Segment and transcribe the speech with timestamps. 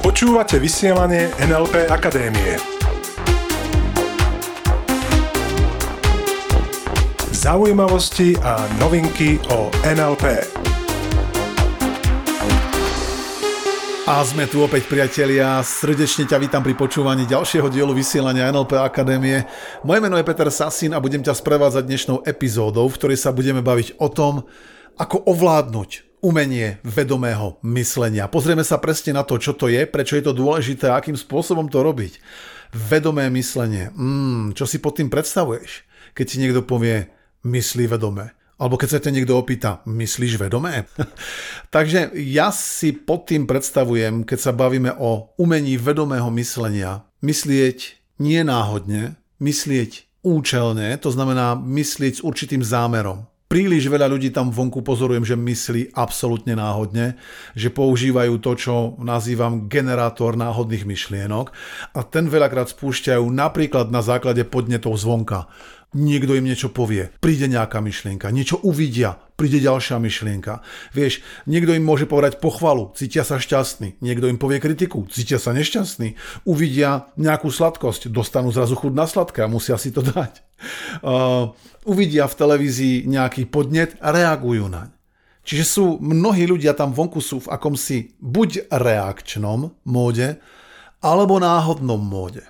[0.00, 2.56] Počúvate vysielanie NLP Akadémie.
[7.36, 10.48] Zaujímavosti a novinky o NLP.
[14.08, 19.44] A sme tu opäť priatelia, srdečne ťa vítam pri počúvaní ďalšieho dielu vysielania NLP Akadémie.
[19.84, 23.60] Moje meno je Peter Sasin a budem ťa sprevádzať dnešnou epizódou, v ktorej sa budeme
[23.60, 24.48] baviť o tom,
[24.96, 28.26] ako ovládnuť umenie vedomého myslenia.
[28.26, 31.70] Pozrieme sa presne na to, čo to je, prečo je to dôležité a akým spôsobom
[31.70, 32.18] to robiť.
[32.74, 33.94] Vedomé myslenie.
[33.94, 35.86] Mm, čo si pod tým predstavuješ,
[36.18, 37.06] keď ti niekto povie
[37.46, 38.34] myslí vedomé?
[38.58, 40.90] Alebo keď sa ťa niekto opýta, myslíš vedomé?
[41.74, 48.42] Takže ja si pod tým predstavujem, keď sa bavíme o umení vedomého myslenia, myslieť nie
[48.42, 53.30] náhodne, myslieť účelne, to znamená myslieť s určitým zámerom.
[53.56, 57.16] Príliš veľa ľudí tam vonku pozorujem, že myslí absolútne náhodne,
[57.56, 61.56] že používajú to, čo nazývam generátor náhodných myšlienok
[61.96, 65.48] a ten veľakrát spúšťajú napríklad na základe podnetov zvonka
[65.96, 70.60] niekto im niečo povie, príde nejaká myšlienka, niečo uvidia, príde ďalšia myšlienka.
[70.92, 75.56] Vieš, niekto im môže povedať pochvalu, cítia sa šťastní, niekto im povie kritiku, cítia sa
[75.56, 76.12] nešťastní,
[76.44, 80.45] uvidia nejakú sladkosť, dostanú zrazu chuť na sladké a musia si to dať.
[81.02, 81.52] Uh,
[81.92, 84.90] uvidia v televízii nejaký podnet a reagujú naň.
[85.46, 90.42] Čiže sú mnohí ľudia tam vonku sú v akomsi buď reakčnom móde,
[90.98, 92.42] alebo náhodnom móde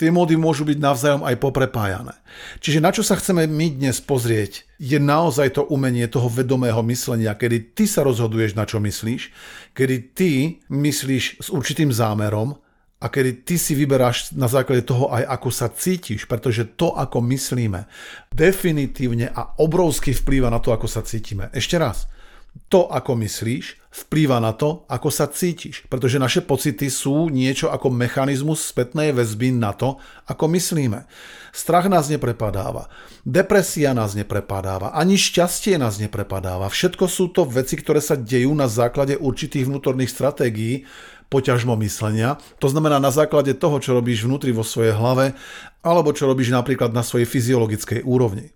[0.00, 2.16] tie módy môžu byť navzájom aj poprepájané.
[2.64, 7.36] Čiže na čo sa chceme my dnes pozrieť, je naozaj to umenie toho vedomého myslenia,
[7.36, 9.28] kedy ty sa rozhoduješ, na čo myslíš,
[9.76, 10.30] kedy ty
[10.72, 12.56] myslíš s určitým zámerom
[13.00, 17.24] a kedy ty si vyberáš na základe toho aj ako sa cítiš, pretože to, ako
[17.24, 17.88] myslíme,
[18.28, 21.48] definitívne a obrovsky vplýva na to, ako sa cítime.
[21.56, 22.04] Ešte raz,
[22.68, 25.86] to, ako myslíš, vplýva na to, ako sa cítiš.
[25.90, 29.98] Pretože naše pocity sú niečo ako mechanizmus spätnej väzby na to,
[30.30, 31.06] ako myslíme.
[31.50, 32.86] Strach nás neprepadáva,
[33.26, 36.70] depresia nás neprepadáva, ani šťastie nás neprepadáva.
[36.70, 40.86] Všetko sú to veci, ktoré sa dejú na základe určitých vnútorných stratégií,
[41.30, 42.36] poťažmo myslenia.
[42.58, 45.38] To znamená na základe toho, čo robíš vnútri vo svojej hlave,
[45.80, 48.50] alebo čo robíš napríklad na svojej fyziologickej úrovni.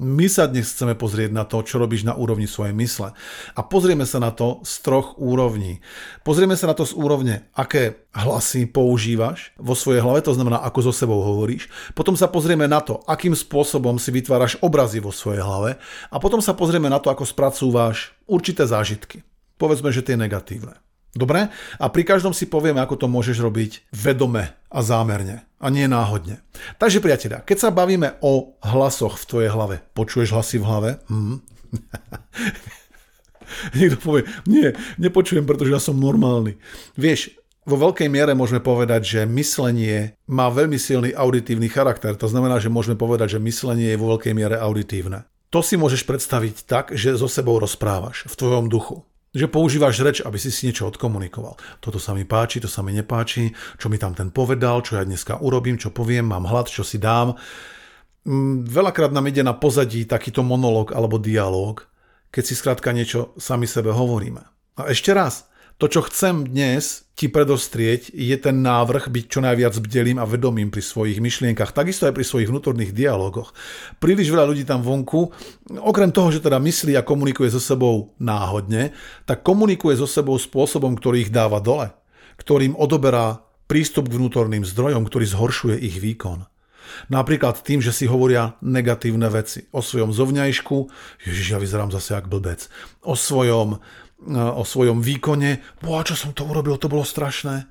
[0.00, 3.12] My sa dnes chceme pozrieť na to, čo robíš na úrovni svojej mysle.
[3.52, 5.84] A pozrieme sa na to z troch úrovní.
[6.24, 10.88] Pozrieme sa na to z úrovne, aké hlasy používaš vo svojej hlave, to znamená, ako
[10.88, 11.68] so sebou hovoríš.
[11.92, 15.76] Potom sa pozrieme na to, akým spôsobom si vytváraš obrazy vo svojej hlave.
[16.08, 19.20] A potom sa pozrieme na to, ako spracúvaš určité zážitky.
[19.60, 20.80] Povedzme, že tie negatívne.
[21.10, 21.50] Dobre?
[21.82, 26.38] A pri každom si povieme, ako to môžeš robiť vedome a zámerne a nie náhodne.
[26.78, 30.90] Takže priatelia, keď sa bavíme o hlasoch v tvojej hlave, počuješ hlasy v hlave?
[31.10, 31.42] Hm.
[33.76, 34.70] Niekto povie, nie,
[35.02, 36.54] nepočujem, pretože ja som normálny.
[36.94, 37.34] Vieš,
[37.66, 42.14] vo veľkej miere môžeme povedať, že myslenie má veľmi silný auditívny charakter.
[42.14, 45.26] To znamená, že môžeme povedať, že myslenie je vo veľkej miere auditívne.
[45.50, 50.18] To si môžeš predstaviť tak, že so sebou rozprávaš v tvojom duchu že používaš reč,
[50.26, 51.54] aby si si niečo odkomunikoval.
[51.78, 55.06] Toto sa mi páči, to sa mi nepáči, čo mi tam ten povedal, čo ja
[55.06, 57.38] dneska urobím, čo poviem, mám hlad, čo si dám.
[58.26, 61.86] Mm, veľakrát nám ide na pozadí takýto monológ alebo dialóg,
[62.34, 64.42] keď si skrátka niečo sami sebe hovoríme.
[64.82, 65.46] A ešte raz,
[65.80, 70.68] to, čo chcem dnes ti predostrieť, je ten návrh byť čo najviac bdelým a vedomým
[70.68, 73.56] pri svojich myšlienkach, takisto aj pri svojich vnútorných dialogoch.
[73.96, 75.32] Príliš veľa ľudí tam vonku,
[75.80, 78.92] okrem toho, že teda myslí a komunikuje so sebou náhodne,
[79.24, 81.96] tak komunikuje so sebou spôsobom, ktorý ich dáva dole,
[82.36, 86.44] ktorým odoberá prístup k vnútorným zdrojom, ktorý zhoršuje ich výkon.
[87.08, 90.76] Napríklad tým, že si hovoria negatívne veci o svojom zovňajšku,
[91.24, 92.66] ježiš, ja vyzerám zase jak blbec,
[93.06, 93.80] o svojom
[94.28, 97.64] o svojom výkone, boha, čo som to urobil, to bolo strašné.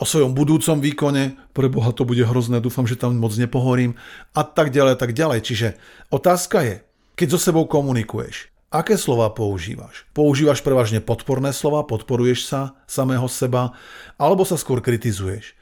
[0.00, 4.00] O svojom budúcom výkone, pre Boha to bude hrozné, dúfam, že tam moc nepohorím
[4.32, 5.44] a tak ďalej, tak ďalej.
[5.44, 5.68] Čiže
[6.08, 6.76] otázka je,
[7.20, 10.08] keď so sebou komunikuješ, aké slova používaš?
[10.16, 13.76] Používaš prevažne podporné slova, podporuješ sa samého seba,
[14.16, 15.52] alebo sa skôr kritizuješ?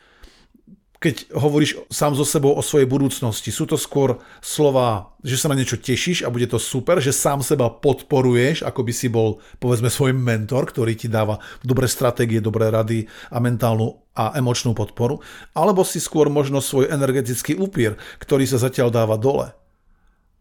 [0.99, 5.55] Keď hovoríš sám so sebou o svojej budúcnosti, sú to skôr slova, že sa na
[5.55, 9.95] niečo tešíš a bude to super, že sám seba podporuješ, ako by si bol, povedzme,
[9.95, 15.23] svoj mentor, ktorý ti dáva dobré stratégie, dobré rady a mentálnu a emočnú podporu,
[15.55, 19.55] alebo si skôr možno svoj energetický upír, ktorý sa zatiaľ dáva dole.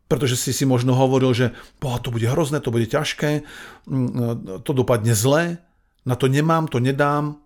[0.10, 3.46] Pretože si si možno hovoril, že to bude hrozné, to bude ťažké,
[3.86, 5.62] mm, to dopadne zle,
[6.02, 7.38] na to nemám, to nedám,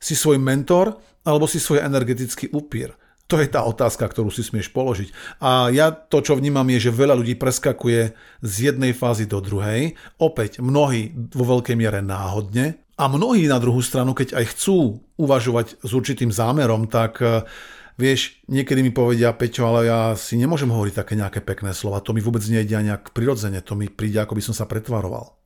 [0.00, 0.96] si svoj mentor
[1.26, 2.94] alebo si svoj energetický upír.
[3.26, 5.10] To je tá otázka, ktorú si smieš položiť.
[5.42, 9.98] A ja to, čo vnímam, je, že veľa ľudí preskakuje z jednej fázy do druhej.
[10.22, 12.78] Opäť mnohí vo veľkej miere náhodne.
[12.94, 17.42] A mnohí na druhú stranu, keď aj chcú uvažovať s určitým zámerom, tak eh,
[17.98, 22.14] vieš, niekedy mi povedia, Peťo, ale ja si nemôžem hovoriť také nejaké pekné slova, to
[22.14, 25.36] mi vôbec nejde nejak prirodzene, to mi príde, ako by som sa pretvaroval.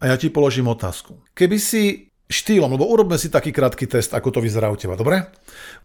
[0.00, 1.20] A ja ti položím otázku.
[1.36, 5.30] Keby si štýlom, lebo urobme si taký krátky test, ako to vyzerá u teba, dobre?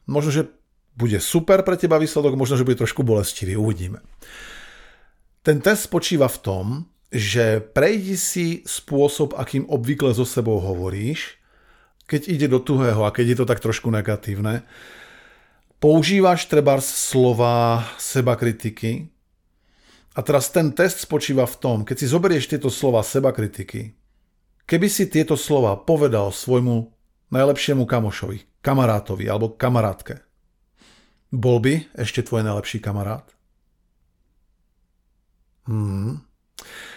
[0.09, 0.49] Možno, že
[0.97, 4.01] bude super pre teba výsledok, možno, že bude trošku bolestivý, uvidíme.
[5.41, 6.65] Ten test spočíva v tom,
[7.11, 11.41] že prejdi si spôsob, akým obvykle so sebou hovoríš,
[12.07, 14.63] keď ide do tuhého a keď je to tak trošku negatívne.
[15.81, 19.09] Používaš treba slova seba kritiky.
[20.11, 23.95] A teraz ten test spočíva v tom, keď si zoberieš tieto slova seba kritiky,
[24.71, 26.88] keby si tieto slova povedal svojmu
[27.27, 30.23] najlepšiemu kamošovi, kamarátovi alebo kamarátke,
[31.27, 33.27] bol by ešte tvoj najlepší kamarát?
[35.68, 36.23] Hmm.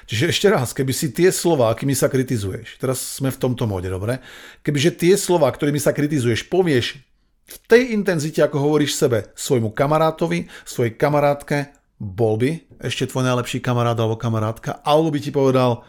[0.05, 3.89] Čiže ešte raz, keby si tie slova, akými sa kritizuješ, teraz sme v tomto móde,
[3.89, 4.21] dobre?
[4.61, 7.01] Kebyže tie slova, ktorými sa kritizuješ, povieš
[7.45, 13.65] v tej intenzite, ako hovoríš sebe, svojmu kamarátovi, svojej kamarátke, bol by ešte tvoj najlepší
[13.65, 15.85] kamarát alebo kamarátka, alebo by ti povedal,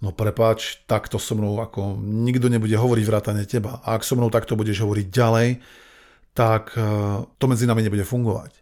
[0.00, 3.80] no prepáč, takto so mnou ako nikto nebude hovoriť vrátane teba.
[3.82, 5.48] A ak so mnou takto budeš hovoriť ďalej,
[6.36, 6.84] tak eh,
[7.40, 8.52] to medzi nami nebude fungovať.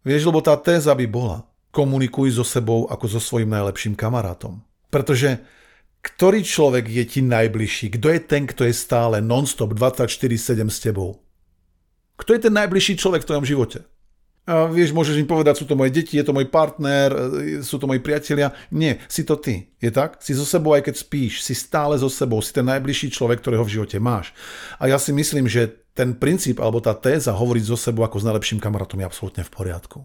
[0.00, 4.64] Vieš, lebo tá téza by bola, komunikuj so sebou ako so svojím najlepším kamarátom.
[4.88, 5.44] Pretože
[6.00, 8.00] ktorý človek je ti najbližší?
[8.00, 11.20] Kto je ten, kto je stále non-stop 24-7 s tebou?
[12.16, 13.78] Kto je ten najbližší človek v tvojom živote?
[14.48, 17.18] A vieš, môžeš im povedať, sú to moje deti, je to môj partner, eh,
[17.60, 18.52] sú to moji priatelia.
[18.72, 19.68] Nie, si to ty.
[19.78, 20.20] Je tak?
[20.24, 23.64] Si so sebou, aj keď spíš, si stále so sebou, si ten najbližší človek, ktorého
[23.64, 24.32] v živote máš.
[24.80, 28.26] A ja si myslím, že ten princíp alebo tá téza hovoriť so sebou ako s
[28.26, 29.98] najlepším kamarátom je absolútne v poriadku.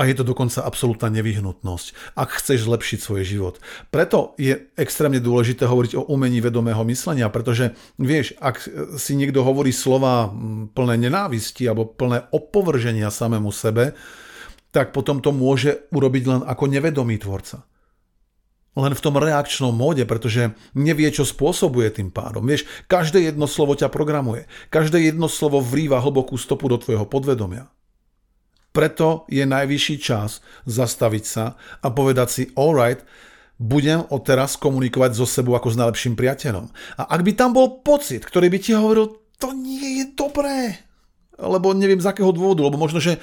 [0.00, 3.54] A je to dokonca absolútna nevyhnutnosť, ak chceš zlepšiť svoj život.
[3.92, 8.64] Preto je extrémne dôležité hovoriť o umení vedomého myslenia, pretože vieš, ak
[8.96, 10.32] si niekto hovorí slova
[10.72, 13.92] plné nenávisti alebo plné opovrženia samému sebe,
[14.72, 17.68] tak potom to môže urobiť len ako nevedomý tvorca
[18.78, 22.46] len v tom reakčnom móde, pretože nevie, čo spôsobuje tým pádom.
[22.46, 24.46] Vieš, každé jedno slovo ťa programuje.
[24.70, 27.66] Každé jedno slovo vrýva hlbokú stopu do tvojho podvedomia.
[28.70, 33.02] Preto je najvyšší čas zastaviť sa a povedať si, alright,
[33.60, 36.70] budem odteraz komunikovať so sebou ako s najlepším priateľom.
[36.96, 40.80] A ak by tam bol pocit, ktorý by ti hovoril, to nie je dobré,
[41.36, 43.20] lebo neviem z akého dôvodu, lebo možno, že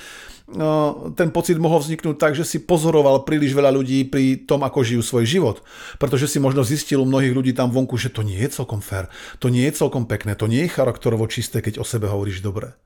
[0.48, 4.80] No, ten pocit mohol vzniknúť tak, že si pozoroval príliš veľa ľudí pri tom, ako
[4.80, 5.60] žijú svoj život.
[6.00, 9.12] Pretože si možno zistil u mnohých ľudí tam vonku, že to nie je celkom fér,
[9.44, 12.80] to nie je celkom pekné, to nie je charakterovo čisté, keď o sebe hovoríš dobre.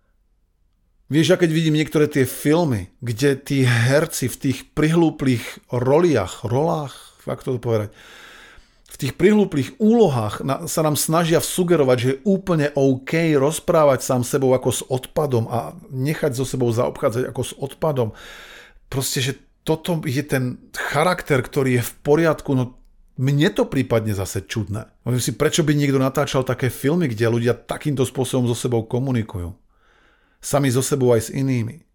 [1.11, 7.19] Vieš, a keď vidím niektoré tie filmy, kde tí herci v tých prihlúplých roliach, rolách,
[7.27, 7.89] ako to povedať,
[8.91, 10.39] v tých prihlúplých úlohách
[10.71, 15.75] sa nám snažia sugerovať, že je úplne OK rozprávať sám sebou ako s odpadom a
[15.91, 18.15] nechať so sebou zaobchádzať ako s odpadom.
[18.87, 19.33] Proste, že
[19.67, 22.79] toto je ten charakter, ktorý je v poriadku, no
[23.19, 24.87] mne to prípadne zase čudné.
[25.03, 29.59] Myslím si, prečo by niekto natáčal také filmy, kde ľudia takýmto spôsobom so sebou komunikujú.
[30.41, 31.85] Sami so sebou aj s inými.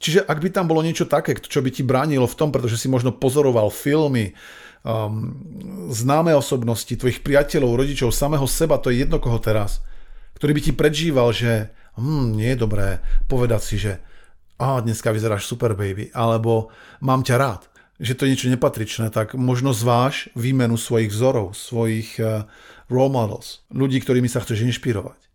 [0.00, 2.88] Čiže ak by tam bolo niečo také, čo by ti bránilo v tom, pretože si
[2.88, 4.32] možno pozoroval filmy,
[4.80, 5.36] um,
[5.92, 9.84] známe osobnosti, tvojich priateľov, rodičov, samého seba, to je jedno koho teraz,
[10.40, 11.68] ktorý by ti predžíval, že
[12.00, 13.92] hm, nie je dobré povedať si, že
[14.60, 16.68] a dneska vyzeráš super baby, alebo
[17.00, 17.62] mám ťa rád,
[17.96, 22.44] že to je niečo nepatričné, tak možno zváš výmenu svojich vzorov, svojich uh,
[22.92, 25.29] role models, ľudí, ktorými sa chceš inšpirovať.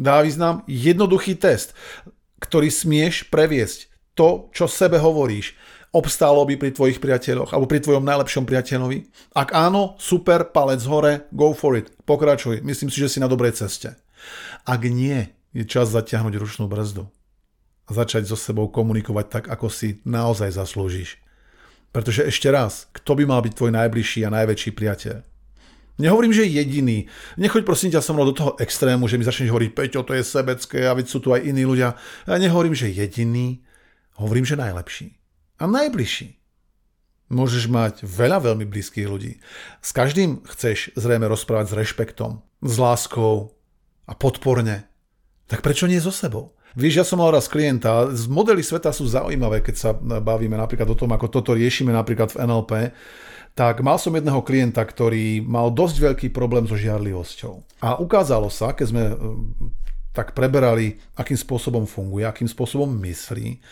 [0.00, 1.76] Dá význam jednoduchý test,
[2.40, 5.52] ktorý smieš previesť to, čo sebe hovoríš,
[5.92, 9.12] obstálo by pri tvojich priateľoch alebo pri tvojom najlepšom priateľovi?
[9.36, 13.60] Ak áno, super, palec hore, go for it, pokračuj, myslím si, že si na dobrej
[13.60, 13.92] ceste.
[14.64, 17.04] Ak nie, je čas zatiahnuť ručnú brzdu
[17.84, 21.20] a začať so sebou komunikovať tak, ako si naozaj zaslúžiš.
[21.90, 25.29] Pretože ešte raz, kto by mal byť tvoj najbližší a najväčší priateľ?
[26.00, 27.04] Nehovorím, že jediný.
[27.36, 30.24] Nechoď prosím ťa so mnou do toho extrému, že mi začneš hovoriť, Peťo, to je
[30.24, 31.94] sebecké a veď sú tu aj iní ľudia.
[32.24, 33.60] Ja nehovorím, že jediný,
[34.20, 35.16] Hovorím, že najlepší.
[35.56, 36.36] A najbližší.
[37.32, 39.40] Môžeš mať veľa veľmi blízkych ľudí.
[39.80, 43.56] S každým chceš zrejme rozprávať s rešpektom, s láskou
[44.04, 44.84] a podporne.
[45.48, 46.52] Tak prečo nie so sebou?
[46.76, 50.86] Víš, ja som mal raz klienta, z modely sveta sú zaujímavé, keď sa bavíme napríklad
[50.86, 52.72] o tom, ako toto riešime napríklad v NLP,
[53.54, 57.82] tak mal som jedného klienta, ktorý mal dosť veľký problém so žiarlivosťou.
[57.84, 59.02] A ukázalo sa, keď sme
[60.10, 63.62] tak preberali, akým spôsobom funguje, akým spôsobom myslí,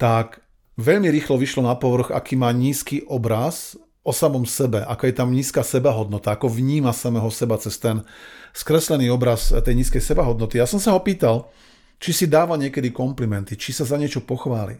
[0.00, 0.40] tak
[0.80, 5.32] veľmi rýchlo vyšlo na povrch, aký má nízky obraz o samom sebe, ako je tam
[5.32, 8.04] nízka sebahodnota, ako vníma samého seba cez ten
[8.52, 10.60] skreslený obraz tej nízkej sebahodnoty.
[10.60, 11.48] Ja som sa ho pýtal,
[11.96, 14.76] či si dáva niekedy komplimenty, či sa za niečo pochváli.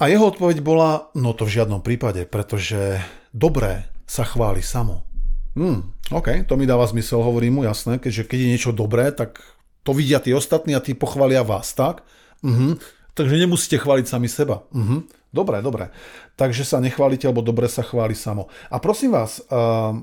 [0.00, 3.04] A jeho odpoveď bola, no to v žiadnom prípade, pretože
[3.36, 5.04] dobré sa chváli samo.
[5.52, 9.44] Hmm, OK, to mi dáva zmysel, hovorím mu, jasné, keďže keď je niečo dobré, tak
[9.84, 12.00] to vidia tí ostatní a tí pochvália vás, tak?
[12.40, 12.80] Mhm.
[13.12, 14.64] Takže nemusíte chváliť sami seba.
[14.72, 15.04] Mhm.
[15.30, 15.92] Dobre, dobre.
[16.34, 18.50] Takže sa nechválite, alebo dobre sa chváli samo.
[18.72, 19.94] A prosím vás, uh,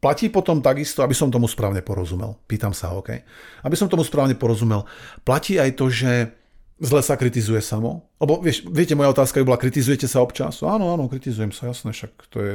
[0.00, 2.40] platí potom takisto, aby som tomu správne porozumel.
[2.48, 3.12] Pýtam sa, OK?
[3.60, 4.88] Aby som tomu správne porozumel.
[5.20, 6.39] Platí aj to, že
[6.80, 8.08] zle sa kritizuje samo?
[8.16, 10.64] Lebo vieš, viete, moja otázka by bola, kritizujete sa občas?
[10.64, 12.54] Áno, áno, kritizujem sa, jasné, však to je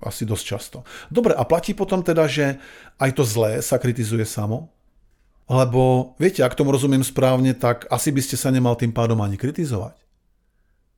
[0.00, 0.78] asi dosť často.
[1.12, 2.56] Dobre, a platí potom teda, že
[2.96, 4.72] aj to zlé sa kritizuje samo?
[5.46, 9.38] Lebo, viete, ak tomu rozumiem správne, tak asi by ste sa nemal tým pádom ani
[9.38, 9.94] kritizovať.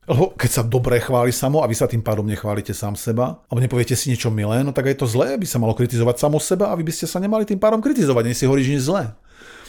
[0.08, 3.60] Lebo keď sa dobre chváli samo a vy sa tým pádom nechválite sám seba, alebo
[3.60, 6.72] nepoviete si niečo milé, no tak aj to zlé by sa malo kritizovať samo seba
[6.72, 9.12] a vy by ste sa nemali tým pádom kritizovať, nie si hovoríš nič zlé.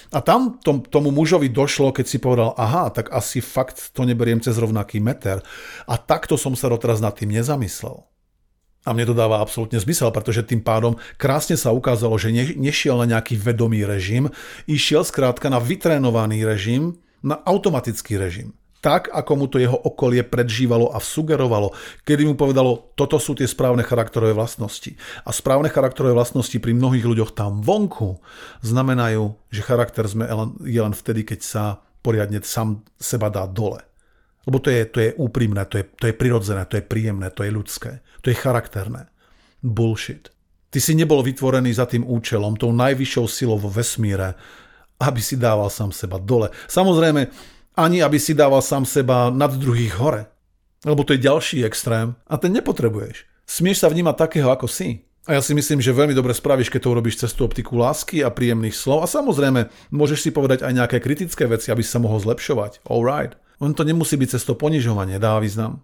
[0.10, 4.42] A tam tom, tomu mužovi došlo, keď si povedal, aha, tak asi fakt to neberiem
[4.42, 5.38] cez rovnaký meter.
[5.86, 8.10] A takto som sa doteraz nad tým nezamyslel.
[8.88, 12.98] A mne to dáva absolútne zmysel, pretože tým pádom krásne sa ukázalo, že ne, nešiel
[12.98, 14.34] na nejaký vedomý režim,
[14.66, 18.59] išiel skrátka na vytrénovaný režim, na automatický režim.
[18.80, 21.76] Tak, ako mu to jeho okolie predžívalo a sugerovalo,
[22.08, 24.96] kedy mu povedalo, toto sú tie správne charakterové vlastnosti.
[25.28, 28.24] A správne charakterové vlastnosti pri mnohých ľuďoch tam vonku
[28.64, 30.32] znamenajú, že charakter sme
[30.64, 31.64] je len vtedy, keď sa
[32.00, 33.84] poriadne sám seba dá dole.
[34.48, 37.44] Lebo to je, to je úprimné, to je, to je prirodzené, to je príjemné, to
[37.44, 39.12] je ľudské, to je charakterné.
[39.60, 40.32] Bullshit.
[40.72, 44.40] Ty si nebol vytvorený za tým účelom, tou najvyššou silou vo vesmíre,
[45.04, 46.48] aby si dával sám seba dole.
[46.72, 47.28] Samozrejme,
[47.80, 50.28] ani aby si dával sám seba nad druhých hore.
[50.84, 53.28] Lebo to je ďalší extrém a ten nepotrebuješ.
[53.48, 55.08] Smieš sa vnímať takého, ako si.
[55.28, 58.26] A ja si myslím, že veľmi dobre spravíš, keď to urobíš cez tú optiku lásky
[58.26, 59.04] a príjemných slov.
[59.04, 62.82] A samozrejme, môžeš si povedať aj nejaké kritické veci, aby sa mohol zlepšovať.
[62.90, 63.38] All right.
[63.60, 65.84] On to nemusí byť cez to ponižovanie, dá význam.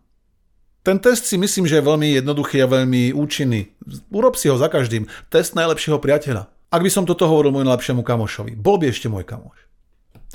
[0.86, 3.74] Ten test si myslím, že je veľmi jednoduchý a veľmi účinný.
[4.14, 5.10] Urob si ho za každým.
[5.34, 6.46] Test najlepšieho priateľa.
[6.70, 9.58] Ak by som toto hovoril môjmu najlepšiemu kamošovi, bol by ešte môj kamoš.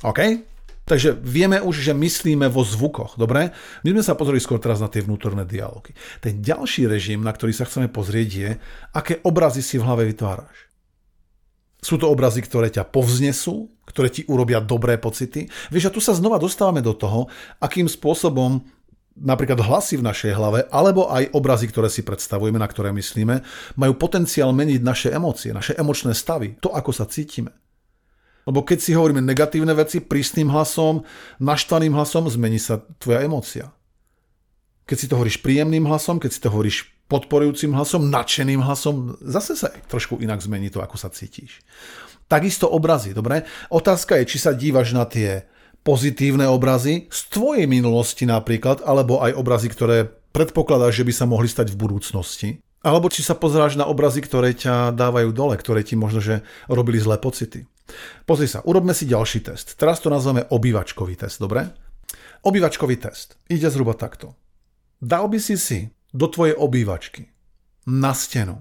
[0.02, 0.42] OK?
[0.90, 3.54] Takže vieme už, že myslíme vo zvukoch, dobre?
[3.86, 5.94] My sme sa pozreli skôr teraz na tie vnútorné dialógy.
[6.18, 8.50] Ten ďalší režim, na ktorý sa chceme pozrieť je,
[8.90, 10.66] aké obrazy si v hlave vytváraš.
[11.78, 15.46] Sú to obrazy, ktoré ťa povznesú, ktoré ti urobia dobré pocity.
[15.70, 17.30] Vieš, a tu sa znova dostávame do toho,
[17.62, 18.58] akým spôsobom
[19.14, 23.46] napríklad hlasy v našej hlave, alebo aj obrazy, ktoré si predstavujeme, na ktoré myslíme,
[23.78, 27.54] majú potenciál meniť naše emócie, naše emočné stavy, to, ako sa cítime.
[28.50, 31.06] Lebo keď si hovoríme negatívne veci prísnym hlasom,
[31.38, 33.70] naštvaným hlasom, zmení sa tvoja emócia.
[34.90, 39.54] Keď si to hovoríš príjemným hlasom, keď si to hovoríš podporujúcim hlasom, nadšeným hlasom, zase
[39.54, 41.62] sa trošku inak zmení to, ako sa cítiš.
[42.26, 43.46] Takisto obrazy, dobre?
[43.70, 45.46] Otázka je, či sa dívaš na tie
[45.86, 51.46] pozitívne obrazy z tvojej minulosti napríklad, alebo aj obrazy, ktoré predpokladáš, že by sa mohli
[51.46, 52.48] stať v budúcnosti.
[52.80, 56.96] Alebo či sa pozráš na obrazy, ktoré ťa dávajú dole, ktoré ti možno, že robili
[56.96, 57.66] zlé pocity.
[58.24, 59.74] Pozri sa, urobme si ďalší test.
[59.76, 61.70] Teraz to nazveme obývačkový test, dobre?
[62.42, 63.36] Obývačkový test.
[63.50, 64.34] Ide zhruba takto.
[65.00, 65.78] Dal by si si
[66.12, 67.30] do tvojej obývačky,
[67.86, 68.60] na stenu.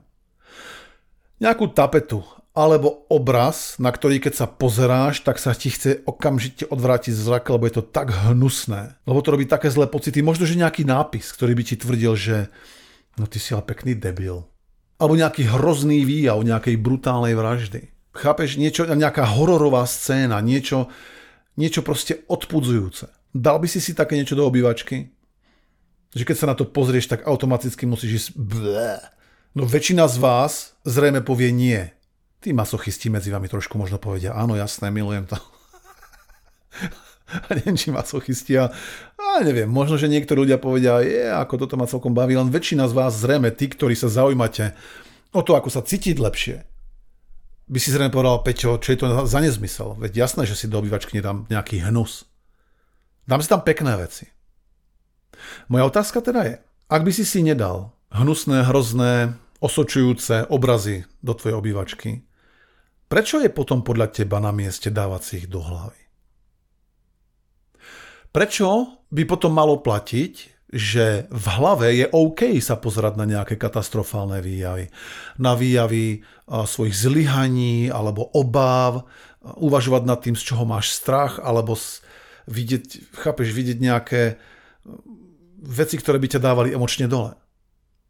[1.39, 2.23] Nejakú tapetu
[2.59, 7.63] alebo obraz, na ktorý keď sa pozeráš, tak sa ti chce okamžite odvrátiť zrak, lebo
[7.69, 8.99] je to tak hnusné.
[9.07, 10.19] Lebo to robí také zlé pocity.
[10.19, 12.37] Možno, že nejaký nápis, ktorý by ti tvrdil, že
[13.15, 14.43] no ty si ale pekný debil.
[14.99, 17.95] Alebo nejaký hrozný výjav nejakej brutálnej vraždy.
[18.09, 20.89] Chápeš, niečo, nejaká hororová scéna, niečo,
[21.55, 23.09] niečo proste odpudzujúce.
[23.31, 25.13] Dal by si si také niečo do obývačky?
[26.13, 28.97] že keď sa na to pozrieš, tak automaticky musíš ísť blé.
[29.53, 30.53] No väčšina z vás
[30.85, 31.81] zrejme povie nie.
[32.39, 35.37] Tí masochisti medzi vami trošku možno povedia, áno, jasné, milujem to.
[37.45, 38.71] a neviem, či masochisti a,
[39.19, 42.89] a neviem, možno, že niektorí ľudia povedia, je, ako toto ma celkom baví, len väčšina
[42.89, 44.73] z vás zrejme, tí, ktorí sa zaujímate
[45.35, 46.65] o to, ako sa cítiť lepšie,
[47.69, 49.93] by si zrejme povedal, Peťo, čo je to za nezmysel?
[50.01, 52.25] Veď jasné, že si do obývačky nedám nejaký hnus.
[53.29, 54.25] Dám si tam pekné veci.
[55.69, 56.55] Moja otázka teda je,
[56.89, 62.25] ak by si si nedal hnusné, hrozné, osočujúce obrazy do tvojej obývačky,
[63.05, 66.01] prečo je potom podľa teba na mieste dávať si ich do hlavy?
[68.33, 70.33] Prečo by potom malo platiť,
[70.69, 74.93] že v hlave je OK sa pozerať na nejaké katastrofálne výjavy.
[75.41, 79.09] Na výjavy svojich zlyhaní alebo obáv,
[79.41, 81.73] uvažovať nad tým, z čoho máš strach, alebo
[82.45, 84.21] vidieť, chápeš, vidieť nejaké
[85.63, 87.33] veci, ktoré by ťa dávali emočne dole.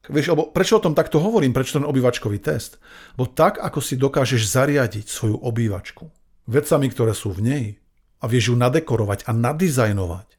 [0.09, 2.81] Vieš, alebo prečo o tom takto hovorím, prečo ten obývačkový test?
[3.13, 6.09] Bo tak, ako si dokážeš zariadiť svoju obývačku
[6.49, 7.65] vecami, ktoré sú v nej
[8.17, 10.38] a vieš ju nadekorovať a nadizajnovať,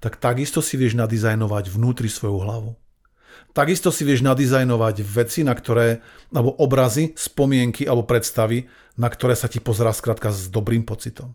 [0.00, 2.72] tak takisto si vieš nadizajnovať vnútri svoju hlavu.
[3.56, 8.68] Takisto si vieš nadizajnovať veci, na ktoré, alebo obrazy, spomienky alebo predstavy,
[9.00, 11.32] na ktoré sa ti pozerá skrátka s dobrým pocitom.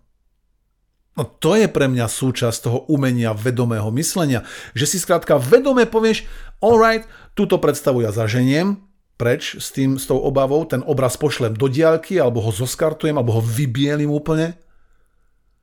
[1.18, 6.24] No to je pre mňa súčasť toho umenia vedomého myslenia, že si skrátka vedome povieš,
[6.64, 7.04] alright,
[7.36, 8.80] túto predstavu ja zaženiem,
[9.20, 13.38] preč s, tým, s tou obavou, ten obraz pošlem do diálky, alebo ho zoskartujem, alebo
[13.38, 14.56] ho vybielim úplne.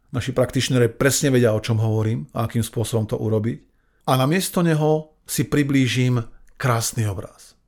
[0.09, 3.59] Naši praktičnéri presne vedia, o čom hovorím a akým spôsobom to urobiť.
[4.09, 6.25] A namiesto neho si priblížim
[6.57, 7.59] krásny obraz.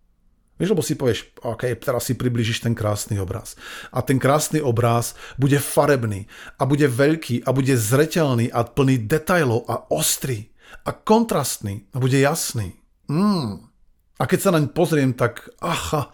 [0.60, 3.56] Vieš, lebo si povieš, OK, teraz si približíš ten krásny obraz.
[3.96, 6.28] A ten krásny obraz bude farebný
[6.60, 10.52] a bude veľký a bude zretelný a plný detajlov a ostrý
[10.84, 12.76] a kontrastný a bude jasný.
[13.08, 13.72] Mm.
[14.20, 16.12] A keď sa naň pozriem, tak aha,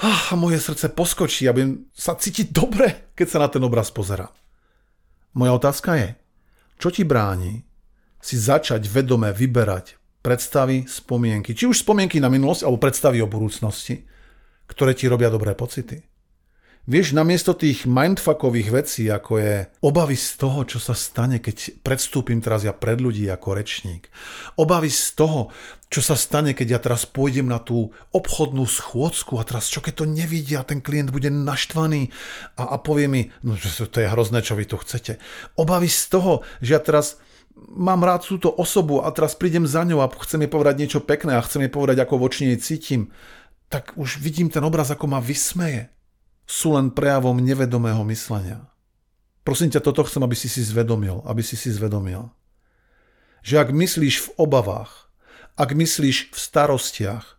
[0.00, 4.32] aha, moje srdce poskočí a budem sa cítiť dobre, keď sa na ten obraz pozera.
[5.36, 6.08] Moja otázka je,
[6.80, 7.60] čo ti bráni
[8.24, 11.52] si začať vedome vyberať predstavy, spomienky.
[11.52, 14.02] Či už spomienky na minulosť, alebo predstavy o budúcnosti,
[14.66, 16.15] ktoré ti robia dobré pocity.
[16.86, 22.38] Vieš, namiesto tých mindfuckových vecí, ako je obavy z toho, čo sa stane, keď predstúpim
[22.38, 24.06] teraz ja pred ľudí ako rečník.
[24.54, 25.50] Obavy z toho,
[25.90, 29.98] čo sa stane, keď ja teraz pôjdem na tú obchodnú schôdzku a teraz čo keď
[29.98, 32.14] to nevidia, ten klient bude naštvaný
[32.54, 35.18] a, a povie mi, no to je hrozné, čo vy tu chcete.
[35.58, 37.18] Obavy z toho, že ja teraz
[37.66, 41.34] mám rád túto osobu a teraz prídem za ňou a chcem jej povedať niečo pekné
[41.34, 43.10] a chcem jej povedať, ako voči nej cítim,
[43.66, 45.95] tak už vidím ten obraz, ako ma vysmeje.
[46.46, 48.70] Sú len prejavom nevedomého myslenia.
[49.42, 52.30] Prosím ťa, toto chcem, aby si si zvedomil, aby si si zvedomil.
[53.46, 55.10] Že ak myslíš v obavách,
[55.54, 57.38] ak myslíš v starostiach,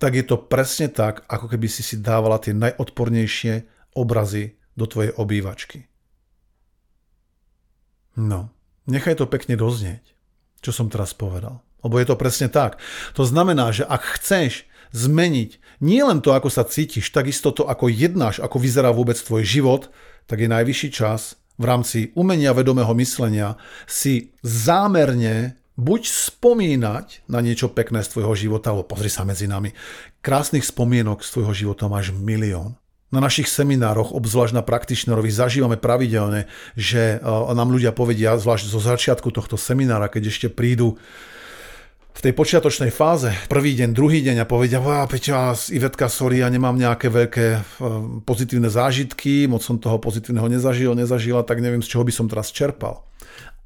[0.00, 5.12] tak je to presne tak, ako keby si si dávala tie najodpornejšie obrazy do tvojej
[5.16, 5.86] obývačky.
[8.18, 8.50] No.
[8.84, 10.12] Nechaj to pekne doznieť,
[10.60, 11.64] čo som teraz povedal.
[11.80, 12.76] Lebo je to presne tak.
[13.16, 17.90] To znamená, že ak chceš zmeniť nie len to, ako sa cítiš, takisto to, ako
[17.90, 19.92] jednáš, ako vyzerá vôbec tvoj život,
[20.24, 27.70] tak je najvyšší čas v rámci umenia vedomého myslenia si zámerne buď spomínať na niečo
[27.70, 29.74] pekné z tvojho života, alebo pozri sa medzi nami,
[30.22, 32.78] krásnych spomienok z tvojho života máš milión.
[33.14, 38.82] Na našich seminároch, obzvlášť na praktičnerovi, zažívame pravidelne, že e, nám ľudia povedia, zvlášť zo
[38.82, 40.98] začiatku tohto seminára, keď ešte prídu
[42.14, 46.48] v tej počiatočnej fáze, prvý deň, druhý deň a povedia, Vá, Peťa, Ivetka, sorry, ja
[46.48, 47.60] nemám nejaké veľké e,
[48.22, 52.54] pozitívne zážitky, moc som toho pozitívneho nezažil, nezažila, tak neviem, z čoho by som teraz
[52.54, 53.02] čerpal.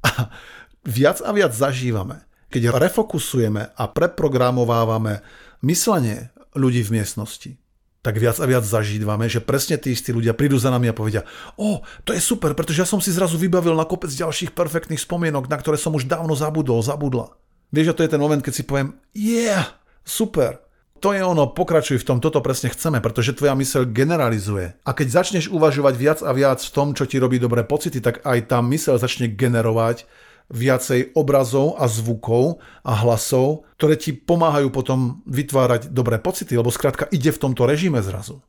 [0.01, 0.33] A
[0.81, 5.21] viac a viac zažívame, keď refokusujeme a preprogramovávame
[5.61, 7.53] myslenie ľudí v miestnosti
[7.99, 11.27] tak viac a viac zažívame, že presne tí istí ľudia prídu za nami a povedia,
[11.59, 15.51] o, to je super, pretože ja som si zrazu vybavil na kopec ďalších perfektných spomienok,
[15.51, 17.35] na ktoré som už dávno zabudol, zabudla.
[17.69, 20.57] Vieš, a to je ten moment, keď si poviem, yeah, super,
[20.99, 24.83] to je ono, pokračuj v tom, toto presne chceme, pretože tvoja myseľ generalizuje.
[24.83, 28.19] A keď začneš uvažovať viac a viac v tom, čo ti robí dobré pocity, tak
[28.27, 30.03] aj tá myseľ začne generovať
[30.49, 37.07] viacej obrazov a zvukov a hlasov, ktoré ti pomáhajú potom vytvárať dobré pocity, lebo skrátka
[37.13, 38.43] ide v tomto režime zrazu.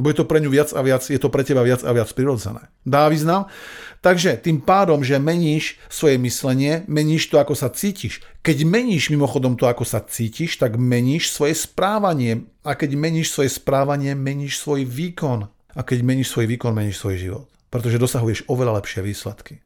[0.00, 2.08] Lebo je to pre ňu viac a viac, je to pre teba viac a viac
[2.16, 2.72] prirodzené.
[2.88, 3.52] Dá význam?
[4.00, 8.24] Takže tým pádom, že meníš svoje myslenie, meníš to, ako sa cítiš.
[8.40, 12.48] Keď meníš mimochodom to, ako sa cítiš, tak meníš svoje správanie.
[12.64, 15.52] A keď meníš svoje správanie, meníš svoj výkon.
[15.76, 17.46] A keď meníš svoj výkon, meníš svoj život.
[17.68, 19.60] Pretože dosahuješ oveľa lepšie výsledky.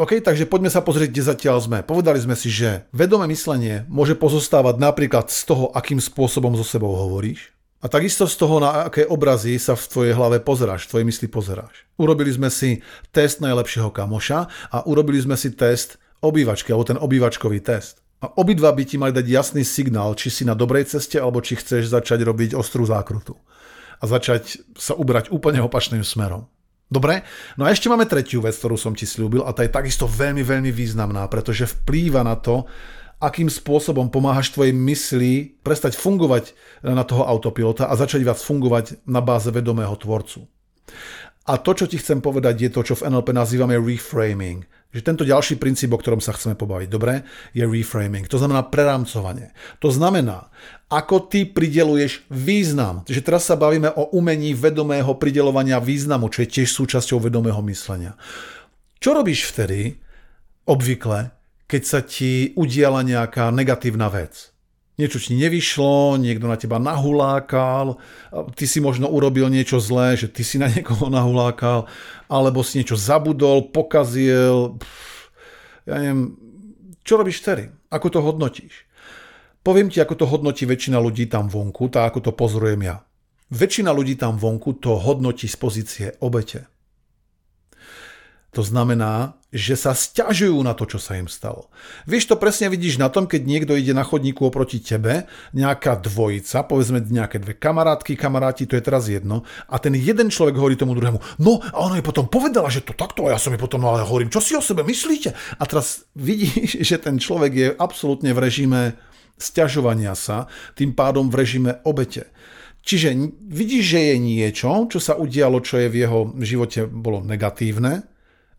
[0.00, 1.84] OK, takže poďme sa pozrieť, kde zatiaľ sme.
[1.84, 6.96] Povedali sme si, že vedomé myslenie môže pozostávať napríklad z toho, akým spôsobom so sebou
[6.96, 11.06] hovoríš, a takisto z toho, na aké obrazy sa v tvojej hlave pozeráš, v tvojej
[11.12, 11.84] mysli pozeráš.
[12.00, 12.80] Urobili sme si
[13.12, 18.00] test najlepšieho kamoša a urobili sme si test obývačky, alebo ten obývačkový test.
[18.24, 21.60] A obidva by ti mali dať jasný signál, či si na dobrej ceste, alebo či
[21.60, 23.36] chceš začať robiť ostrú zákrutu.
[24.00, 26.48] A začať sa ubrať úplne opačným smerom.
[26.86, 27.26] Dobre?
[27.58, 30.46] No a ešte máme tretiu vec, ktorú som ti slúbil a tá je takisto veľmi,
[30.46, 32.64] veľmi významná, pretože vplýva na to,
[33.16, 36.52] akým spôsobom pomáhaš tvojej mysli prestať fungovať
[36.84, 40.44] na toho autopilota a začať viac fungovať na báze vedomého tvorcu.
[41.46, 44.66] A to, čo ti chcem povedať, je to, čo v NLP nazývame reframing.
[44.90, 47.22] že tento ďalší princíp, o ktorom sa chceme pobaviť, dobre,
[47.54, 48.26] je reframing.
[48.26, 49.54] To znamená prerámcovanie.
[49.78, 50.50] To znamená,
[50.90, 53.06] ako ty prideluješ význam.
[53.06, 58.18] Takže teraz sa bavíme o umení vedomého pridelovania významu, čo je tiež súčasťou vedomého myslenia.
[58.98, 60.02] Čo robíš vtedy,
[60.66, 61.35] obvykle,
[61.66, 64.56] keď sa ti udiala nejaká negatívna vec?
[64.96, 68.00] niečo ti nevyšlo, niekto na teba nahulákal,
[68.56, 71.84] ty si možno urobil niečo zlé, že ty si na niekoho nahulákal,
[72.32, 75.30] alebo si niečo zabudol, pokazil, pff,
[75.86, 76.34] ja neviem,
[77.06, 77.70] čo robíš vtedy?
[77.92, 78.88] Ako to hodnotíš?
[79.62, 83.02] Poviem ti, ako to hodnotí väčšina ľudí tam vonku, tak ako to pozorujem ja.
[83.54, 86.66] Väčšina ľudí tam vonku to hodnotí z pozície obete.
[88.54, 91.72] To znamená, že sa stiažujú na to, čo sa im stalo.
[92.04, 95.24] Vieš to presne vidíš na tom, keď niekto ide na chodníku oproti tebe,
[95.56, 100.60] nejaká dvojica, povedzme nejaké dve kamarátky, kamaráti, to je teraz jedno, a ten jeden človek
[100.60, 103.48] hovorí tomu druhému, no a ona mi potom povedala, že to takto, a ja som
[103.48, 105.32] mi potom, no ale hovorím, čo si o sebe myslíte?
[105.56, 108.80] A teraz vidíš, že ten človek je absolútne v režime
[109.40, 112.28] stiažovania sa, tým pádom v režime obete.
[112.86, 113.18] Čiže
[113.50, 118.06] vidíš, že je niečo, čo sa udialo, čo je v jeho živote bolo negatívne,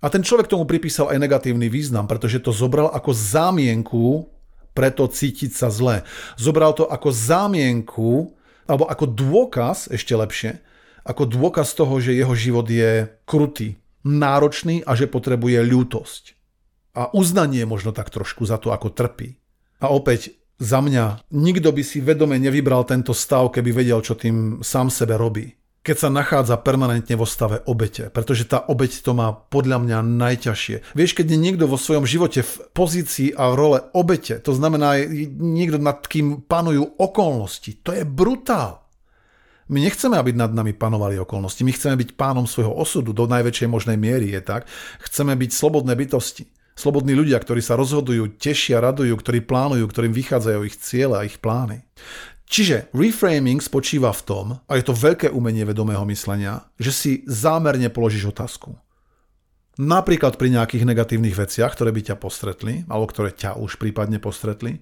[0.08, 4.32] a ten človek tomu pripísal aj negatívny význam, pretože to zobral ako zámienku
[4.72, 6.08] preto cítiť sa zle.
[6.40, 8.32] Zobral to ako zámienku,
[8.72, 10.64] alebo ako dôkaz, ešte lepšie,
[11.04, 16.24] ako dôkaz toho, že jeho život je krutý, náročný a že potrebuje ľútosť.
[16.96, 19.36] A uznanie možno tak trošku za to, ako trpí.
[19.84, 24.64] A opäť za mňa, nikto by si vedome nevybral tento stav, keby vedel, čo tým
[24.64, 25.57] sám sebe robí
[25.88, 30.92] keď sa nachádza permanentne vo stave obete, pretože tá obeť to má podľa mňa najťažšie.
[30.92, 35.00] Vieš, keď je niekto vo svojom živote v pozícii a v role obete, to znamená
[35.40, 38.84] niekto nad kým panujú okolnosti, to je brutál.
[39.72, 43.72] My nechceme, aby nad nami panovali okolnosti, my chceme byť pánom svojho osudu do najväčšej
[43.72, 44.68] možnej miery, je tak?
[45.00, 46.52] Chceme byť slobodné bytosti.
[46.78, 51.42] Slobodní ľudia, ktorí sa rozhodujú, tešia, radujú, ktorí plánujú, ktorým vychádzajú ich ciele a ich
[51.42, 51.82] plány.
[52.48, 57.92] Čiže reframing spočíva v tom, a je to veľké umenie vedomého myslenia, že si zámerne
[57.92, 58.80] položíš otázku.
[59.78, 64.80] Napríklad pri nejakých negatívnych veciach, ktoré by ťa postretli, alebo ktoré ťa už prípadne postretli,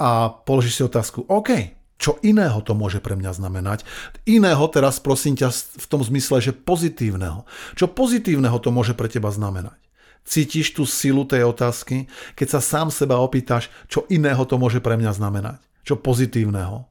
[0.00, 3.86] a položíš si otázku, OK, čo iného to môže pre mňa znamenať?
[4.26, 7.46] Iného teraz prosím ťa v tom zmysle, že pozitívneho.
[7.78, 9.78] Čo pozitívneho to môže pre teba znamenať?
[10.26, 14.98] Cítiš tú silu tej otázky, keď sa sám seba opýtaš, čo iného to môže pre
[14.98, 15.62] mňa znamenať?
[15.82, 16.86] Čo pozitívneho.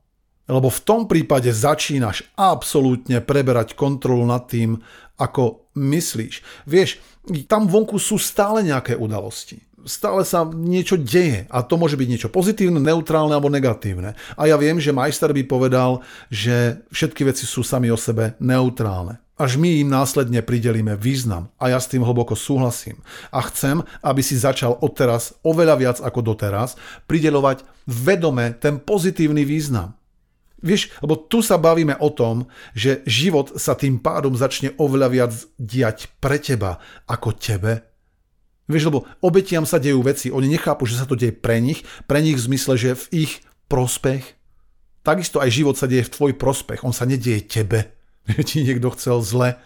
[0.51, 4.80] Lebo v tom prípade začínaš absolútne preberať kontrolu nad tým,
[5.15, 6.67] ako myslíš.
[6.67, 6.99] Vieš,
[7.47, 9.63] tam vonku sú stále nejaké udalosti.
[9.82, 14.13] Stále sa niečo deje a to môže byť niečo pozitívne, neutrálne alebo negatívne.
[14.38, 19.17] A ja viem, že majster by povedal, že všetky veci sú sami o sebe neutrálne
[19.41, 21.49] až my im následne pridelíme význam.
[21.58, 23.01] A ja s tým hlboko súhlasím.
[23.34, 26.77] A chcem, aby si začal odteraz oveľa viac ako doteraz
[27.10, 29.97] pridelovať vedome ten pozitívny význam.
[30.62, 32.45] Vieš, lebo tu sa bavíme o tom,
[32.77, 36.77] že život sa tým pádom začne oveľa viac diať pre teba
[37.10, 37.82] ako tebe.
[38.69, 42.21] Vieš, lebo obetiam sa dejú veci, oni nechápu, že sa to deje pre nich, pre
[42.21, 43.34] nich v zmysle, že v ich
[43.73, 44.38] prospech.
[45.01, 48.00] Takisto aj život sa deje v tvoj prospech, on sa nedieje tebe
[48.49, 49.57] ti niekto chcel zle.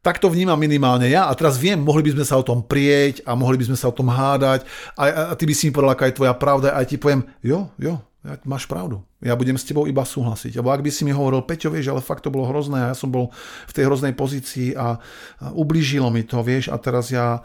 [0.00, 3.20] Tak to vnímam minimálne ja a teraz viem, mohli by sme sa o tom prieť
[3.28, 4.64] a mohli by sme sa o tom hádať
[4.96, 7.28] a, a ty by si mi povedal, aká je tvoja pravda a ja ti poviem,
[7.44, 9.04] jo, jo, ja, máš pravdu.
[9.20, 10.56] Ja budem s tebou iba súhlasiť.
[10.56, 12.96] Lebo ak by si mi hovoril, Peťo, vieš, ale fakt to bolo hrozné a ja
[12.96, 13.32] som bol
[13.68, 14.96] v tej hroznej pozícii a,
[15.40, 17.44] a ublížilo mi to, vieš, a teraz ja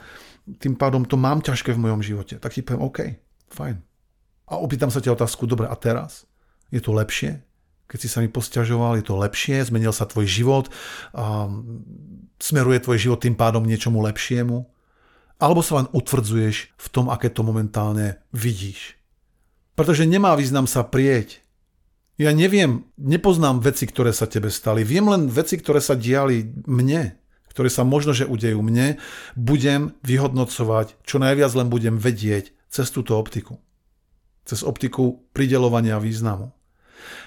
[0.60, 2.38] tým pádom to mám ťažké v mojom živote.
[2.38, 3.00] Tak ti poviem, OK,
[3.56, 3.76] fajn.
[4.52, 6.30] A opýtam sa ťa otázku, dobre, a teraz?
[6.70, 7.42] Je to lepšie?
[7.86, 10.66] Keď si sa mi posťažoval, je to lepšie, zmenil sa tvoj život,
[12.42, 14.66] smeruje tvoj život tým pádom niečomu lepšiemu,
[15.38, 18.96] alebo sa len utvrdzuješ v tom, aké to momentálne vidíš.
[19.76, 21.44] Pretože nemá význam sa prieť.
[22.16, 24.88] Ja neviem, nepoznám veci, ktoré sa tebe stali.
[24.88, 27.20] Viem len veci, ktoré sa diali mne,
[27.52, 28.96] ktoré sa možno, že udejú mne.
[29.36, 33.60] Budem vyhodnocovať, čo najviac len budem vedieť cez túto optiku.
[34.48, 36.55] Cez optiku pridelovania významu.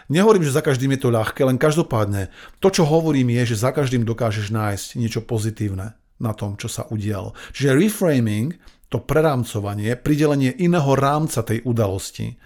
[0.09, 3.71] Nehovorím, že za každým je to ľahké, len každopádne to, čo hovorím, je, že za
[3.75, 7.35] každým dokážeš nájsť niečo pozitívne na tom, čo sa udialo.
[7.55, 12.41] Čiže reframing, to prerámcovanie, pridelenie iného rámca tej udalosti,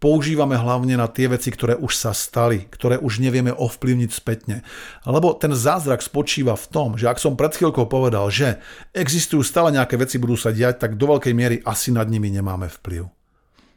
[0.00, 4.64] používame hlavne na tie veci, ktoré už sa stali, ktoré už nevieme ovplyvniť spätne.
[5.04, 8.58] Lebo ten zázrak spočíva v tom, že ak som pred chvíľkou povedal, že
[8.96, 12.72] existujú stále nejaké veci, budú sa diať, tak do veľkej miery asi nad nimi nemáme
[12.80, 13.06] vplyv.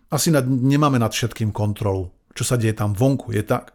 [0.09, 3.73] Asi nad, nemáme nad všetkým kontrolu čo sa deje tam vonku, je tak.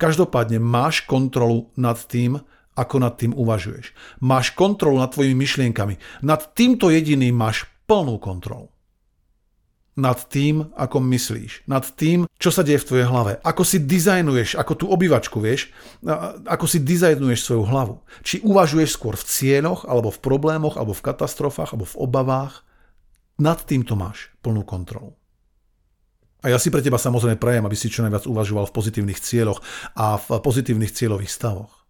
[0.00, 2.40] Každopádne máš kontrolu nad tým,
[2.74, 3.94] ako nad tým uvažuješ.
[4.22, 5.94] Máš kontrolu nad tvojimi myšlienkami.
[6.26, 8.74] Nad týmto jediným máš plnú kontrolu
[9.94, 14.58] nad tým, ako myslíš, nad tým, čo sa deje v tvojej hlave, ako si dizajnuješ,
[14.58, 15.70] ako tú obývačku, vieš,
[16.50, 17.96] ako si dizajnuješ svoju hlavu.
[18.26, 22.66] Či uvažuješ skôr v cieľoch, alebo v problémoch, alebo v katastrofách, alebo v obavách,
[23.38, 25.14] nad týmto máš plnú kontrolu.
[26.44, 29.64] A ja si pre teba samozrejme prajem, aby si čo najviac uvažoval v pozitívnych cieľoch
[29.96, 31.88] a v pozitívnych cieľových stavoch.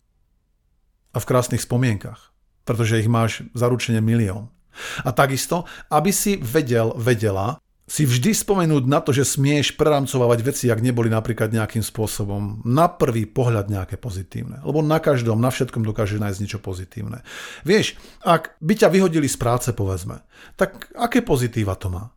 [1.11, 2.31] A v krásnych spomienkach,
[2.63, 4.55] pretože ich máš zaručene milión.
[5.03, 10.65] A takisto, aby si vedel, vedela, si vždy spomenúť na to, že smieš preramcovať veci,
[10.73, 14.65] ak neboli napríklad nejakým spôsobom na prvý pohľad nejaké pozitívne.
[14.65, 17.21] Lebo na každom, na všetkom dokáže nájsť niečo pozitívne.
[17.69, 20.25] Vieš, ak by ťa vyhodili z práce, povedzme,
[20.57, 22.09] tak aké pozitíva to má?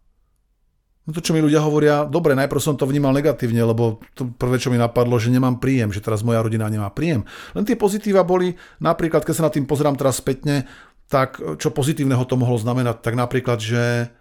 [1.07, 4.59] No to, čo mi ľudia hovoria, dobre, najprv som to vnímal negatívne, lebo to prvé,
[4.59, 7.23] čo mi napadlo, že nemám príjem, že teraz moja rodina nemá príjem.
[7.55, 10.67] Len tie pozitíva boli, napríklad, keď sa na tým pozerám teraz spätne,
[11.07, 14.11] tak čo pozitívneho to mohlo znamenať, tak napríklad, že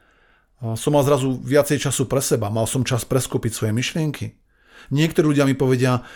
[0.78, 4.38] som mal zrazu viacej času pre seba, mal som čas preskúpiť svoje myšlienky.
[4.94, 6.06] Niektorí ľudia mi povedia,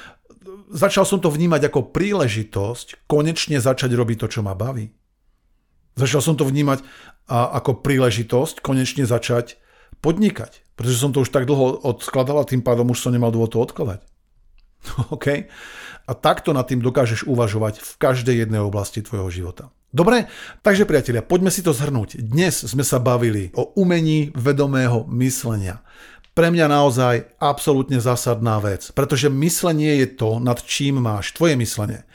[0.73, 4.95] začal som to vnímať ako príležitosť konečne začať robiť to, čo ma baví.
[5.99, 6.81] Začal som to vnímať
[7.29, 9.60] ako príležitosť konečne začať
[10.01, 13.53] podnikať, pretože som to už tak dlho odskladal a tým pádom už som nemal dôvod
[13.53, 14.01] to odkladať.
[15.15, 15.27] OK?
[16.09, 19.71] A takto nad tým dokážeš uvažovať v každej jednej oblasti tvojho života.
[19.91, 20.31] Dobre,
[20.63, 22.23] takže priatelia, poďme si to zhrnúť.
[22.23, 25.83] Dnes sme sa bavili o umení vedomého myslenia.
[26.31, 32.07] Pre mňa naozaj absolútne zásadná vec, pretože myslenie je to, nad čím máš, tvoje myslenie,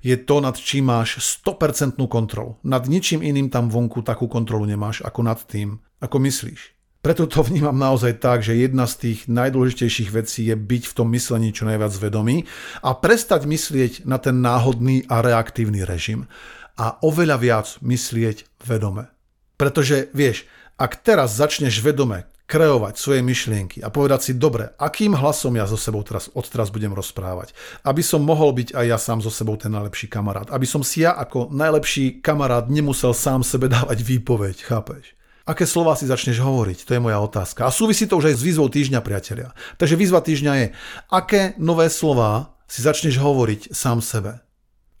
[0.00, 2.56] je to, nad čím máš 100% kontrolu.
[2.64, 6.77] Nad ničím iným tam vonku takú kontrolu nemáš, ako nad tým, ako myslíš.
[6.98, 11.08] Preto to vnímam naozaj tak, že jedna z tých najdôležitejších vecí je byť v tom
[11.14, 12.42] myslení čo najviac vedomý
[12.82, 16.26] a prestať myslieť na ten náhodný a reaktívny režim
[16.74, 19.10] a oveľa viac myslieť vedome.
[19.54, 20.46] Pretože vieš,
[20.78, 25.76] ak teraz začneš vedome kreovať svoje myšlienky a povedať si, dobre, akým hlasom ja so
[25.76, 27.52] sebou teraz, od teraz budem rozprávať,
[27.84, 31.04] aby som mohol byť aj ja sám so sebou ten najlepší kamarát, aby som si
[31.04, 35.17] ja ako najlepší kamarát nemusel sám sebe dávať výpoveď, chápeš?
[35.48, 36.84] Aké slova si začneš hovoriť?
[36.84, 37.64] To je moja otázka.
[37.64, 39.56] A súvisí to už aj s výzvou týždňa, priatelia.
[39.80, 40.66] Takže výzva týždňa je,
[41.08, 44.44] aké nové slova si začneš hovoriť sám sebe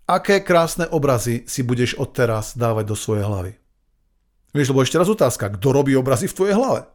[0.08, 3.52] aké krásne obrazy si budeš odteraz dávať do svojej hlavy.
[4.56, 6.88] Vieš, lebo ešte raz otázka, kto robí obrazy v tvojej hlave?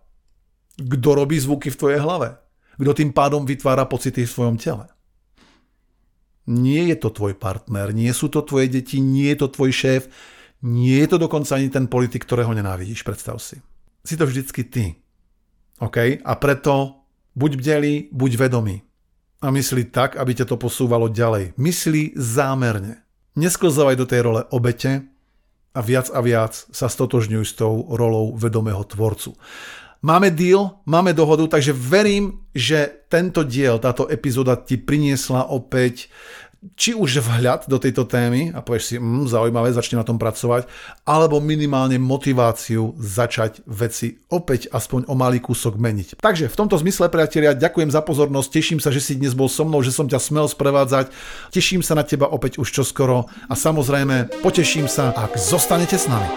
[0.74, 2.42] Kto robí zvuky v tvojej hlave?
[2.82, 4.90] Kto tým pádom vytvára pocity v svojom tele?
[6.50, 10.10] Nie je to tvoj partner, nie sú to tvoje deti, nie je to tvoj šéf,
[10.64, 13.60] nie je to dokonca ani ten politik, ktorého nenávidíš, predstav si.
[14.08, 14.96] Si to vždycky ty.
[15.84, 16.24] OK?
[16.24, 17.04] A preto
[17.36, 18.80] buď bdelý, buď vedomý.
[19.44, 21.60] A mysli tak, aby ťa to posúvalo ďalej.
[21.60, 23.04] Mysli zámerne.
[23.36, 25.04] Nesklzávaj do tej role obete
[25.76, 29.36] a viac a viac sa stotožňuj s tou rolou vedomého tvorcu.
[30.04, 36.12] Máme deal, máme dohodu, takže verím, že tento diel, táto epizóda ti priniesla opäť
[36.74, 40.68] či už vhľad do tejto témy a povieš si, mm, zaujímavé, začne na tom pracovať,
[41.04, 46.20] alebo minimálne motiváciu začať veci opäť aspoň o malý kúsok meniť.
[46.20, 49.68] Takže v tomto zmysle, priatelia, ďakujem za pozornosť, teším sa, že si dnes bol so
[49.68, 51.12] mnou, že som ťa smel sprevádzať,
[51.52, 56.28] teším sa na teba opäť už čoskoro a samozrejme poteším sa, ak zostanete s nami.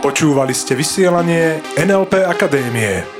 [0.00, 3.19] Počúvali ste vysielanie NLP Akadémie.